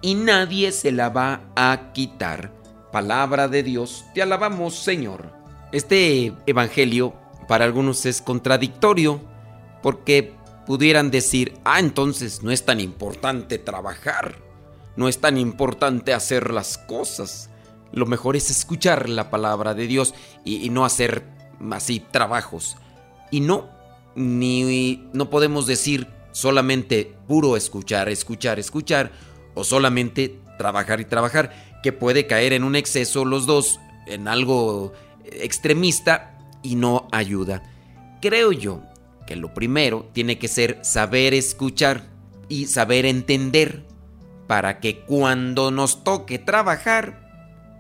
y 0.03 0.15
nadie 0.15 0.73
se 0.73 0.93
la 0.93 1.09
va 1.09 1.43
a 1.57 1.93
quitar. 1.93 2.53
Palabra 2.93 3.49
de 3.49 3.63
Dios, 3.63 4.05
te 4.15 4.23
alabamos 4.23 4.77
Señor. 4.77 5.33
Este 5.73 6.33
Evangelio 6.47 7.15
para 7.47 7.65
algunos 7.65 8.05
es 8.07 8.21
contradictorio 8.21 9.21
porque 9.83 10.35
pudieran 10.67 11.11
decir, 11.11 11.59
ah, 11.65 11.81
entonces 11.81 12.43
no 12.43 12.51
es 12.51 12.65
tan 12.65 12.81
importante 12.81 13.59
trabajar, 13.59 14.37
no 14.97 15.09
es 15.09 15.19
tan 15.19 15.37
importante 15.37 16.15
hacer 16.15 16.53
las 16.53 16.79
cosas. 16.79 17.50
Lo 17.93 18.07
mejor 18.07 18.37
es 18.37 18.51
escuchar 18.51 19.09
la 19.09 19.31
palabra 19.31 19.75
de 19.75 19.87
Dios 19.87 20.15
y, 20.45 20.69
no 20.71 20.85
hacer 20.85 21.25
así 21.71 22.01
trabajos. 22.01 22.77
Y 23.31 23.41
no, 23.41 23.69
ni 24.15 25.09
no 25.13 25.31
podemos 25.31 25.67
decir 25.67 26.09
solamente 26.33 27.17
puro 27.27 27.57
escuchar, 27.57 28.09
escuchar, 28.09 28.59
escuchar, 28.59 29.13
o 29.55 29.65
solamente 29.65 30.39
trabajar 30.59 31.01
y 31.01 31.05
trabajar, 31.05 31.81
que 31.83 31.93
puede 31.93 32.27
caer 32.27 32.53
en 32.53 32.65
un 32.65 32.77
exceso 32.77 33.25
los 33.25 33.47
dos, 33.47 33.81
en 34.07 34.29
algo 34.29 34.93
extremista 35.25 36.39
y 36.63 36.77
no 36.77 37.09
ayuda. 37.11 37.63
Creo 38.21 38.53
yo 38.53 38.83
que 39.27 39.37
lo 39.37 39.55
primero 39.55 40.09
tiene 40.13 40.39
que 40.39 40.49
ser 40.49 40.79
saber 40.83 41.35
escuchar 41.35 42.05
y 42.49 42.67
saber 42.67 43.07
entender 43.07 43.87
para 44.47 44.81
que 44.81 45.01
cuando 45.01 45.71
nos 45.71 46.03
toque 46.03 46.39
trabajar 46.39 47.20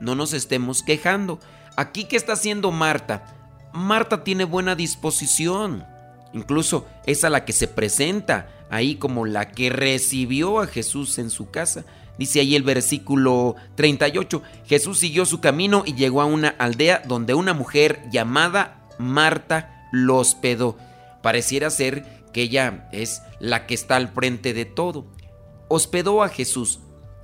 no 0.00 0.14
nos 0.14 0.33
estemos 0.33 0.83
quejando. 0.83 1.38
Aquí 1.76 2.04
que 2.04 2.16
está 2.16 2.33
haciendo 2.33 2.71
Marta, 2.71 3.37
Marta 3.73 4.25
tiene 4.25 4.45
buena 4.45 4.75
disposición. 4.75 5.85
Incluso 6.33 6.87
es 7.07 7.25
a 7.25 7.30
la 7.30 7.45
que 7.45 7.52
se 7.52 7.69
presenta 7.69 8.49
ahí 8.71 8.97
como 8.97 9.26
la 9.26 9.50
que 9.50 9.71
recibió 9.71 10.61
a 10.61 10.66
Jesús 10.66 11.19
en 11.19 11.30
su 11.30 11.50
casa. 11.50 11.85
Dice 12.19 12.40
ahí 12.40 12.54
el 12.54 12.62
versículo 12.62 13.57
38, 13.76 14.42
Jesús 14.66 14.99
siguió 14.99 15.25
su 15.26 15.40
camino 15.40 15.85
y 15.87 15.95
llegó 15.95 16.21
a 16.21 16.26
una 16.26 16.49
aldea 16.49 17.02
donde 17.07 17.35
una 17.35 17.54
mujer 17.54 18.02
llamada 18.11 18.88
Marta 18.99 19.88
lo 19.92 20.19
hospedó. 20.19 20.76
Pareciera 21.23 21.71
ser 21.71 22.04
que 22.33 22.42
ella 22.42 22.88
es 22.92 23.23
la 23.38 23.66
que 23.66 23.75
está 23.75 23.97
al 23.97 24.09
frente 24.09 24.52
de 24.52 24.64
todo. 24.64 25.07
Hospedó 25.69 26.23
a 26.23 26.28
Jesús, 26.28 26.80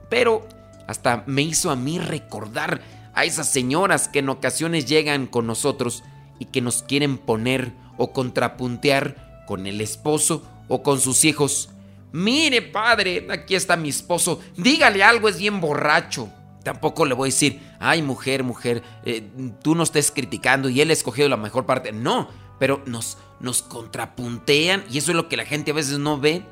pero 0.09 0.49
hasta 0.87 1.25
me 1.27 1.43
hizo 1.43 1.71
a 1.71 1.77
mí 1.77 1.99
recordar 1.99 2.81
a 3.15 3.25
esas 3.25 3.51
señoras 3.51 4.09
que 4.09 4.21
en 4.21 4.29
ocasiones 4.29 4.87
llegan 4.87 5.27
con 5.27 5.47
nosotros 5.47 6.05
y 6.39 6.47
que 6.47 6.61
nos 6.61 6.83
quieren 6.83 7.19
poner 7.19 7.73
o 7.97 8.13
contrapuntear 8.13 9.45
con 9.47 9.67
el 9.67 9.81
esposo 9.81 10.43
o 10.69 10.83
con 10.83 11.01
sus 11.01 11.25
hijos. 11.25 11.71
Mire, 12.13 12.63
padre, 12.63 13.27
aquí 13.31 13.55
está 13.55 13.77
mi 13.77 13.89
esposo, 13.89 14.41
dígale 14.57 15.03
algo, 15.03 15.29
es 15.29 15.39
bien 15.39 15.61
borracho. 15.61 16.29
Tampoco 16.63 17.07
le 17.07 17.15
voy 17.15 17.29
a 17.29 17.33
decir, 17.33 17.61
ay, 17.79 18.03
mujer, 18.03 18.43
mujer, 18.43 18.83
eh, 19.05 19.23
tú 19.63 19.75
no 19.75 19.85
estés 19.85 20.11
criticando 20.11 20.69
y 20.69 20.81
él 20.81 20.91
ha 20.91 20.95
escogido 20.95 21.29
la 21.29 21.37
mejor 21.37 21.65
parte. 21.65 21.93
No, 21.93 22.29
pero 22.59 22.83
nos, 22.87 23.19
nos 23.39 23.63
contrapuntean 23.63 24.85
y 24.91 24.99
eso 24.99 25.13
es 25.13 25.17
lo 25.17 25.29
que 25.29 25.37
la 25.37 25.45
gente 25.45 25.71
a 25.71 25.75
veces 25.75 25.99
no 25.99 26.19
ve. 26.19 26.43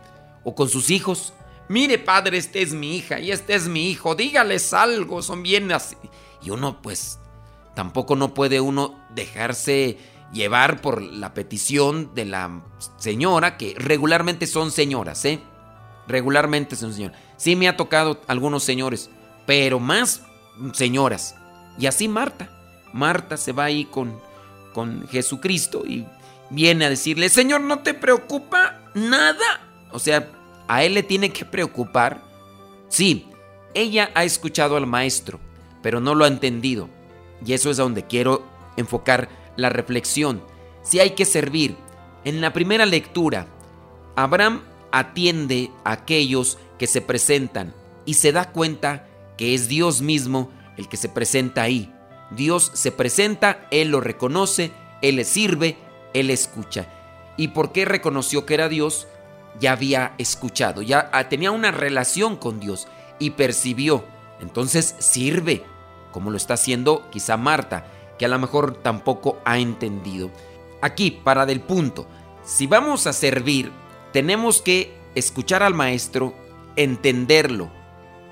O 0.45 0.55
con 0.55 0.69
sus 0.69 0.91
hijos. 0.91 1.33
Mire, 1.68 1.99
padre, 1.99 2.38
este 2.38 2.62
es 2.62 2.73
mi 2.75 2.97
hija 2.97 3.21
y 3.21 3.30
este 3.30 3.54
es 3.54 3.68
mi 3.68 3.90
hijo, 3.90 4.14
dígales 4.14 4.75
algo, 4.75 5.23
son 5.23 5.42
bien 5.42 5.73
así. 5.73 5.97
Y 6.42 6.50
uno, 6.50 6.83
pues, 6.83 7.18
tampoco 7.75 8.16
no 8.16 8.35
puede 8.35 8.61
uno 8.61 9.00
dejarse 9.14 9.99
llevar 10.33 10.80
por 10.80 11.00
la 11.00 11.33
petición 11.33 12.14
de 12.14 12.26
la 12.26 12.62
señora, 12.99 13.56
que 13.56 13.75
regularmente 13.78 14.47
son 14.47 14.71
señoras, 14.71 15.25
¿eh? 15.25 15.40
regularmente, 16.06 16.76
señor. 16.76 17.12
Sí 17.37 17.56
me 17.56 17.68
ha 17.68 17.76
tocado 17.76 18.21
algunos 18.26 18.62
señores, 18.62 19.11
pero 19.47 19.80
más 19.80 20.23
señoras. 20.73 21.35
Y 21.78 21.87
así 21.87 22.09
Marta. 22.09 22.50
Marta 22.92 23.37
se 23.37 23.52
va 23.52 23.64
ahí 23.64 23.87
con, 23.87 24.21
con 24.73 25.09
Jesucristo 25.09 25.83
y 25.85 26.06
viene 26.50 26.85
a 26.85 26.90
decirle, 26.90 27.28
Señor, 27.28 27.61
¿no 27.61 27.80
te 27.80 27.92
preocupa 27.92 28.80
nada? 28.94 29.61
O 29.90 29.99
sea, 29.99 30.30
a 30.68 30.85
él 30.85 30.94
le 30.94 31.02
tiene 31.02 31.30
que 31.30 31.44
preocupar. 31.44 32.23
Sí, 32.88 33.28
ella 33.75 34.11
ha 34.14 34.25
escuchado 34.25 34.76
al 34.76 34.87
maestro, 34.87 35.40
pero 35.83 36.00
no 36.00 36.14
lo 36.14 36.25
ha 36.25 36.28
entendido. 36.28 36.88
Y 37.44 37.52
eso 37.52 37.71
es 37.71 37.78
a 37.78 37.83
donde 37.83 38.06
quiero 38.06 38.42
enfocar 38.76 39.28
la 39.56 39.68
reflexión. 39.68 40.42
Si 40.83 41.00
hay 41.00 41.11
que 41.11 41.25
servir. 41.25 41.76
En 42.25 42.40
la 42.40 42.54
primera 42.54 42.87
lectura, 42.87 43.47
Abraham 44.16 44.62
atiende 44.92 45.71
a 45.85 45.92
aquellos 45.92 46.56
que 46.78 46.87
se 46.87 47.02
presentan 47.02 47.75
y 48.06 48.14
se 48.14 48.33
da 48.33 48.50
cuenta 48.50 49.06
que 49.37 49.54
es 49.54 49.68
Dios 49.68 50.00
mismo 50.00 50.50
el 50.78 50.88
que 50.88 50.97
se 50.97 51.11
presenta 51.11 51.62
ahí. 51.62 51.92
Dios 52.30 52.71
se 52.75 52.92
presenta, 52.92 53.66
Él 53.71 53.90
lo 53.90 54.00
reconoce, 54.00 54.73
Él 55.02 55.16
le 55.16 55.25
sirve, 55.25 55.76
Él 56.14 56.30
escucha. 56.30 56.87
¿Y 57.37 57.49
por 57.49 57.73
qué 57.73 57.85
reconoció 57.85 58.47
que 58.47 58.54
era 58.54 58.68
Dios? 58.68 59.06
Ya 59.61 59.73
había 59.73 60.14
escuchado, 60.18 60.82
ya 60.82 61.08
ah, 61.12 61.28
tenía 61.28 61.50
una 61.50 61.70
relación 61.70 62.37
con 62.37 62.61
Dios 62.61 62.88
y 63.18 63.30
percibió. 63.30 64.04
Entonces 64.40 64.96
sirve, 64.99 65.64
como 66.12 66.30
lo 66.30 66.37
está 66.37 66.54
haciendo 66.54 67.08
quizá 67.11 67.37
Marta, 67.37 67.87
que 68.18 68.25
a 68.25 68.28
lo 68.28 68.38
mejor 68.38 68.75
tampoco 68.82 69.38
ha 69.44 69.58
entendido. 69.58 70.30
Aquí, 70.82 71.11
para 71.11 71.46
del 71.46 71.61
punto, 71.61 72.06
si 72.44 72.66
vamos 72.66 73.06
a 73.06 73.12
servir, 73.12 73.73
tenemos 74.12 74.61
que 74.61 74.94
escuchar 75.14 75.62
al 75.62 75.75
maestro, 75.75 76.34
entenderlo, 76.76 77.70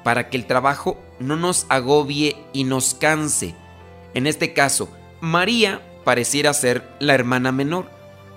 para 0.04 0.28
que 0.28 0.36
el 0.36 0.46
trabajo 0.46 0.98
no 1.18 1.36
nos 1.36 1.66
agobie 1.68 2.36
y 2.52 2.64
nos 2.64 2.94
canse. 2.94 3.54
En 4.14 4.26
este 4.26 4.52
caso, 4.52 4.88
María 5.20 5.80
pareciera 6.04 6.52
ser 6.52 6.86
la 6.98 7.14
hermana 7.14 7.52
menor. 7.52 7.88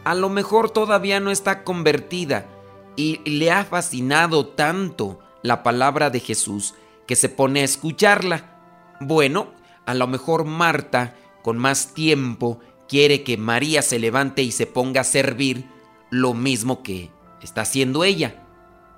A 0.03 0.13
lo 0.13 0.29
mejor 0.29 0.69
todavía 0.69 1.19
no 1.19 1.31
está 1.31 1.63
convertida 1.63 2.45
y 2.95 3.17
le 3.29 3.51
ha 3.51 3.63
fascinado 3.65 4.47
tanto 4.47 5.19
la 5.41 5.63
palabra 5.63 6.09
de 6.09 6.19
Jesús 6.19 6.73
que 7.07 7.15
se 7.15 7.29
pone 7.29 7.61
a 7.61 7.65
escucharla. 7.65 8.95
Bueno, 8.99 9.53
a 9.85 9.93
lo 9.93 10.07
mejor 10.07 10.45
Marta, 10.45 11.15
con 11.43 11.57
más 11.57 11.93
tiempo, 11.93 12.59
quiere 12.87 13.23
que 13.23 13.37
María 13.37 13.81
se 13.81 13.99
levante 13.99 14.41
y 14.41 14.51
se 14.51 14.65
ponga 14.65 15.01
a 15.01 15.05
servir 15.05 15.65
lo 16.09 16.33
mismo 16.33 16.81
que 16.81 17.11
está 17.41 17.61
haciendo 17.61 18.03
ella. 18.03 18.43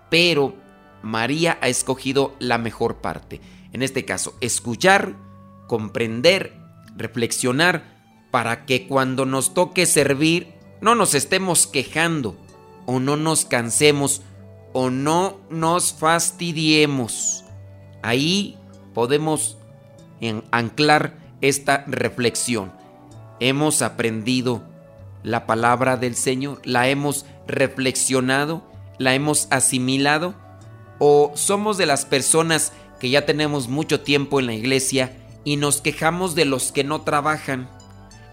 Pero 0.09 0.55
María 1.01 1.57
ha 1.61 1.67
escogido 1.67 2.35
la 2.39 2.57
mejor 2.57 3.01
parte. 3.01 3.41
En 3.73 3.83
este 3.83 4.05
caso, 4.05 4.35
escuchar, 4.39 5.15
comprender, 5.67 6.57
reflexionar, 6.95 7.97
para 8.31 8.65
que 8.65 8.87
cuando 8.87 9.25
nos 9.25 9.53
toque 9.53 9.85
servir 9.85 10.53
no 10.81 10.95
nos 10.95 11.15
estemos 11.15 11.65
quejando 11.65 12.37
o 12.87 12.99
no 12.99 13.17
nos 13.17 13.45
cansemos 13.45 14.23
o 14.73 14.89
no 14.89 15.37
nos 15.51 15.93
fastidiemos. 15.93 17.43
Ahí 18.01 18.57
podemos 18.95 19.57
anclar 20.49 21.17
esta 21.41 21.83
reflexión. 21.85 22.71
Hemos 23.39 23.83
aprendido 23.83 24.63
la 25.21 25.45
palabra 25.45 25.97
del 25.97 26.15
Señor, 26.15 26.61
la 26.63 26.87
hemos 26.87 27.25
reflexionado, 27.45 28.63
la 28.97 29.13
hemos 29.13 29.47
asimilado 29.51 30.33
o 30.99 31.31
somos 31.35 31.77
de 31.77 31.85
las 31.85 32.05
personas 32.05 32.71
que 32.99 33.09
ya 33.09 33.25
tenemos 33.25 33.67
mucho 33.67 34.01
tiempo 34.01 34.39
en 34.39 34.47
la 34.47 34.53
iglesia 34.53 35.15
y 35.43 35.57
nos 35.57 35.81
quejamos 35.81 36.33
de 36.33 36.45
los 36.45 36.71
que 36.71 36.83
no 36.83 37.01
trabajan, 37.01 37.69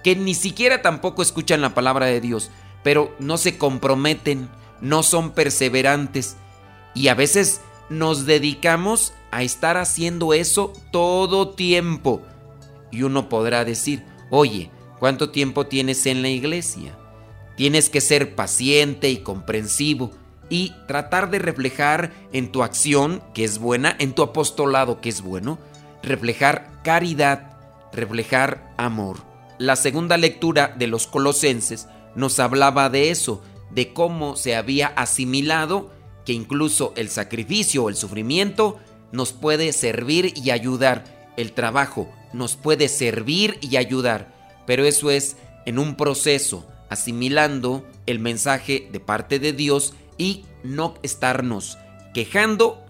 que 0.02 0.16
ni 0.16 0.34
siquiera 0.34 0.82
tampoco 0.82 1.22
escuchan 1.22 1.60
la 1.60 1.74
palabra 1.74 2.06
de 2.06 2.20
Dios, 2.20 2.50
pero 2.84 3.12
no 3.18 3.36
se 3.38 3.58
comprometen, 3.58 4.48
no 4.80 5.02
son 5.02 5.32
perseverantes 5.32 6.36
y 6.94 7.08
a 7.08 7.14
veces 7.14 7.60
nos 7.88 8.26
dedicamos 8.26 9.12
a 9.32 9.42
estar 9.42 9.76
haciendo 9.76 10.32
eso 10.32 10.72
todo 10.92 11.48
tiempo. 11.50 12.22
Y 12.92 13.02
uno 13.02 13.28
podrá 13.28 13.64
decir, 13.64 14.04
oye, 14.30 14.70
¿cuánto 15.00 15.30
tiempo 15.30 15.66
tienes 15.66 16.06
en 16.06 16.22
la 16.22 16.28
iglesia? 16.28 16.96
Tienes 17.56 17.90
que 17.90 18.00
ser 18.00 18.36
paciente 18.36 19.10
y 19.10 19.18
comprensivo 19.18 20.12
y 20.48 20.72
tratar 20.86 21.30
de 21.30 21.38
reflejar 21.38 22.12
en 22.32 22.52
tu 22.52 22.62
acción, 22.62 23.22
que 23.32 23.44
es 23.44 23.58
buena, 23.58 23.96
en 23.98 24.12
tu 24.12 24.22
apostolado, 24.22 25.00
que 25.00 25.08
es 25.08 25.22
bueno, 25.22 25.58
reflejar 26.02 26.70
caridad, 26.84 27.56
reflejar 27.92 28.72
amor. 28.76 29.18
La 29.58 29.76
segunda 29.76 30.16
lectura 30.16 30.74
de 30.76 30.86
los 30.86 31.06
colosenses 31.06 31.88
nos 32.14 32.38
hablaba 32.38 32.90
de 32.90 33.10
eso, 33.10 33.42
de 33.70 33.92
cómo 33.92 34.36
se 34.36 34.56
había 34.56 34.88
asimilado 34.88 35.90
que 36.24 36.32
incluso 36.32 36.92
el 36.96 37.08
sacrificio 37.08 37.84
o 37.84 37.88
el 37.88 37.96
sufrimiento 37.96 38.78
nos 39.12 39.32
puede 39.32 39.72
servir 39.72 40.32
y 40.36 40.50
ayudar. 40.50 41.32
El 41.36 41.52
trabajo 41.52 42.08
nos 42.32 42.56
puede 42.56 42.88
servir 42.88 43.58
y 43.60 43.76
ayudar, 43.76 44.32
pero 44.66 44.84
eso 44.84 45.10
es 45.10 45.36
en 45.66 45.78
un 45.78 45.96
proceso, 45.96 46.66
asimilando 46.88 47.86
el 48.06 48.18
mensaje 48.18 48.88
de 48.90 49.00
parte 49.00 49.38
de 49.38 49.52
Dios 49.52 49.94
y 50.18 50.44
no 50.62 50.94
estarnos 51.02 51.78
quejando, 52.14 52.86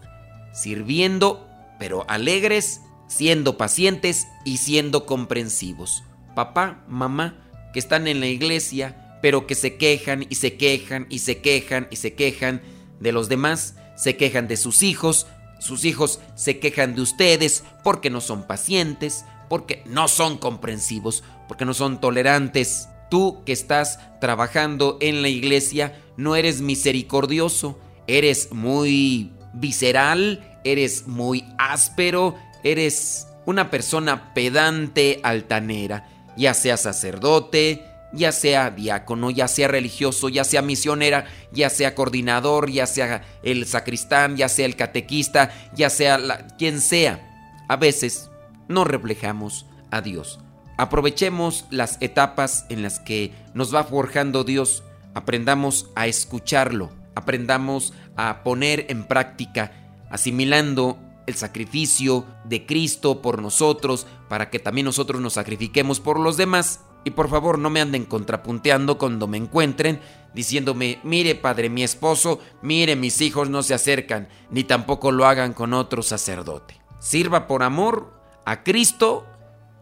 sirviendo, 0.53 1.49
pero 1.81 2.05
alegres, 2.09 2.83
siendo 3.09 3.57
pacientes 3.57 4.27
y 4.45 4.59
siendo 4.59 5.07
comprensivos. 5.07 6.05
Papá, 6.37 6.85
mamá, 6.87 7.41
que 7.73 7.81
están 7.81 8.07
en 8.07 8.21
la 8.21 8.27
iglesia, 8.27 9.04
pero 9.25 9.47
que 9.47 9.55
se 9.55 9.77
quejan 9.77 10.27
y 10.29 10.35
se 10.35 10.59
quejan 10.59 11.07
y 11.09 11.21
se 11.21 11.39
quejan 11.39 11.89
y 11.91 11.97
se 11.97 12.13
quejan 12.13 12.61
de 13.01 13.11
los 13.11 13.31
demás, 13.31 13.75
se 13.97 14.19
quejan 14.19 14.49
de 14.49 14.59
sus 14.59 14.83
hijos, 14.83 15.27
sus 15.59 15.87
hijos 15.87 16.21
se 16.35 16.59
quejan 16.59 16.95
de 16.95 17.01
ustedes 17.01 17.65
porque 17.83 18.11
no 18.11 18.21
son 18.21 18.47
pacientes, 18.47 19.25
porque 19.49 19.83
no 19.87 20.09
son 20.09 20.37
comprensivos, 20.37 21.25
porque 21.49 21.65
no 21.65 21.73
son 21.73 22.03
tolerantes. 22.03 22.91
Tú 23.11 23.43
que 23.47 23.53
estás 23.53 23.99
trabajando 24.21 24.99
en 25.01 25.23
la 25.23 25.31
iglesia, 25.31 25.99
no 26.19 26.37
eres 26.37 26.61
misericordioso, 26.61 27.79
eres 28.07 28.53
muy 28.53 29.33
visceral, 29.55 30.61
eres 30.65 31.07
muy 31.07 31.47
áspero, 31.57 32.35
eres 32.63 33.27
una 33.47 33.71
persona 33.71 34.35
pedante, 34.35 35.21
altanera, 35.23 36.11
ya 36.37 36.53
sea 36.53 36.77
sacerdote, 36.77 37.94
ya 38.15 38.33
sea 38.33 38.71
diácono, 38.71 39.31
ya 39.31 39.49
sea 39.49 39.69
religioso, 39.69 40.29
ya 40.29 40.45
sea 40.45 40.63
misionera, 40.63 41.27
ya 41.53 41.71
sea 41.71 41.95
coordinador, 41.95 42.71
ya 42.71 42.87
sea 42.87 43.23
el 43.43 43.67
sacristán, 43.67 44.37
ya 44.37 44.49
sea 44.49 44.67
el 44.67 44.77
catequista, 44.77 45.53
ya 45.75 45.91
sea 45.91 46.47
quien 46.59 46.81
sea. 46.81 47.65
A 47.69 47.77
veces 47.77 48.31
no 48.69 48.85
reflejamos 48.85 49.67
a 49.91 50.01
Dios. 50.01 50.41
Aprovechemos 50.77 51.67
las 51.71 51.99
etapas 52.01 52.67
en 52.69 52.83
las 52.83 52.99
que 53.01 53.33
nos 53.55 53.75
va 53.75 53.85
forjando 53.85 54.45
Dios 54.45 54.83
aprendamos 55.15 55.91
a 55.95 56.07
escucharlo, 56.07 56.91
aprendamos 57.15 57.95
a 58.17 58.43
poner 58.43 58.87
en 58.89 59.05
práctica, 59.05 59.73
asimilando 60.11 60.99
el 61.27 61.35
sacrificio 61.35 62.27
de 62.45 62.67
Cristo 62.67 63.23
por 63.23 63.41
nosotros, 63.41 64.07
para 64.29 64.51
que 64.51 64.59
también 64.59 64.85
nosotros 64.85 65.23
nos 65.23 65.35
sacrifiquemos 65.35 66.01
por 66.01 66.21
los 66.21 66.37
demás. 66.37 66.81
Y 67.05 67.11
por 67.11 67.29
favor 67.29 67.59
no 67.59 67.71
me 67.71 67.81
anden 67.81 68.07
contrapunteando 68.07 68.99
cuando 68.99 69.27
me 69.27 69.37
encuentren, 69.37 70.01
diciéndome, 70.35 70.99
mire 71.05 71.35
padre, 71.35 71.69
mi 71.69 71.83
esposo, 71.83 72.41
mire 72.63 72.97
mis 72.97 73.21
hijos 73.21 73.51
no 73.51 73.63
se 73.63 73.75
acercan, 73.75 74.29
ni 74.51 74.65
tampoco 74.65 75.13
lo 75.13 75.27
hagan 75.27 75.53
con 75.53 75.75
otro 75.75 76.03
sacerdote. 76.03 76.81
Sirva 76.99 77.47
por 77.47 77.63
amor 77.63 78.13
a 78.47 78.63
Cristo, 78.63 79.27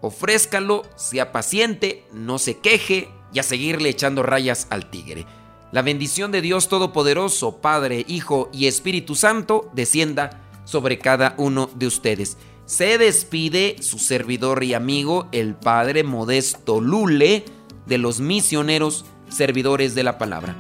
ofrézcalo, 0.00 0.82
sea 0.96 1.32
paciente, 1.32 2.04
no 2.12 2.38
se 2.38 2.58
queje, 2.58 3.08
y 3.32 3.38
a 3.38 3.42
seguirle 3.42 3.88
echando 3.88 4.22
rayas 4.22 4.66
al 4.70 4.90
tigre. 4.90 5.26
La 5.72 5.82
bendición 5.82 6.32
de 6.32 6.42
Dios 6.42 6.68
Todopoderoso, 6.68 7.62
Padre, 7.62 8.04
Hijo 8.06 8.50
y 8.52 8.66
Espíritu 8.66 9.14
Santo, 9.14 9.70
descienda 9.72 10.42
sobre 10.64 10.98
cada 10.98 11.34
uno 11.38 11.70
de 11.74 11.86
ustedes. 11.86 12.36
Se 12.72 12.96
despide 12.96 13.76
su 13.80 13.98
servidor 13.98 14.64
y 14.64 14.72
amigo, 14.72 15.28
el 15.30 15.54
Padre 15.54 16.04
Modesto 16.04 16.80
Lule, 16.80 17.44
de 17.84 17.98
los 17.98 18.18
misioneros 18.20 19.04
servidores 19.28 19.94
de 19.94 20.02
la 20.02 20.16
palabra. 20.16 20.56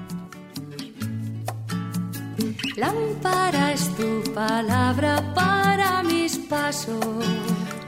Lámpara 2.76 3.72
es 3.72 3.88
tu 3.96 4.30
palabra 4.34 5.32
para 5.34 6.02
mis 6.02 6.36
pasos, 6.36 7.02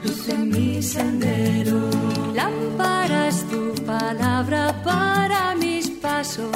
luz 0.03 0.27
en 0.29 0.49
mi 0.49 0.81
sendero. 0.81 1.87
Lámpara 2.33 3.27
es 3.27 3.47
tu 3.47 3.75
palabra 3.85 4.81
para 4.83 5.53
mis 5.53 5.87
pasos, 5.91 6.49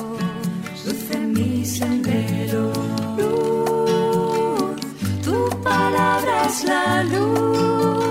luz 0.87 1.11
en 1.11 1.33
mi 1.33 1.63
sendero. 1.63 2.73
It's 6.51 6.63
la 6.63 7.03
lune. 7.03 8.08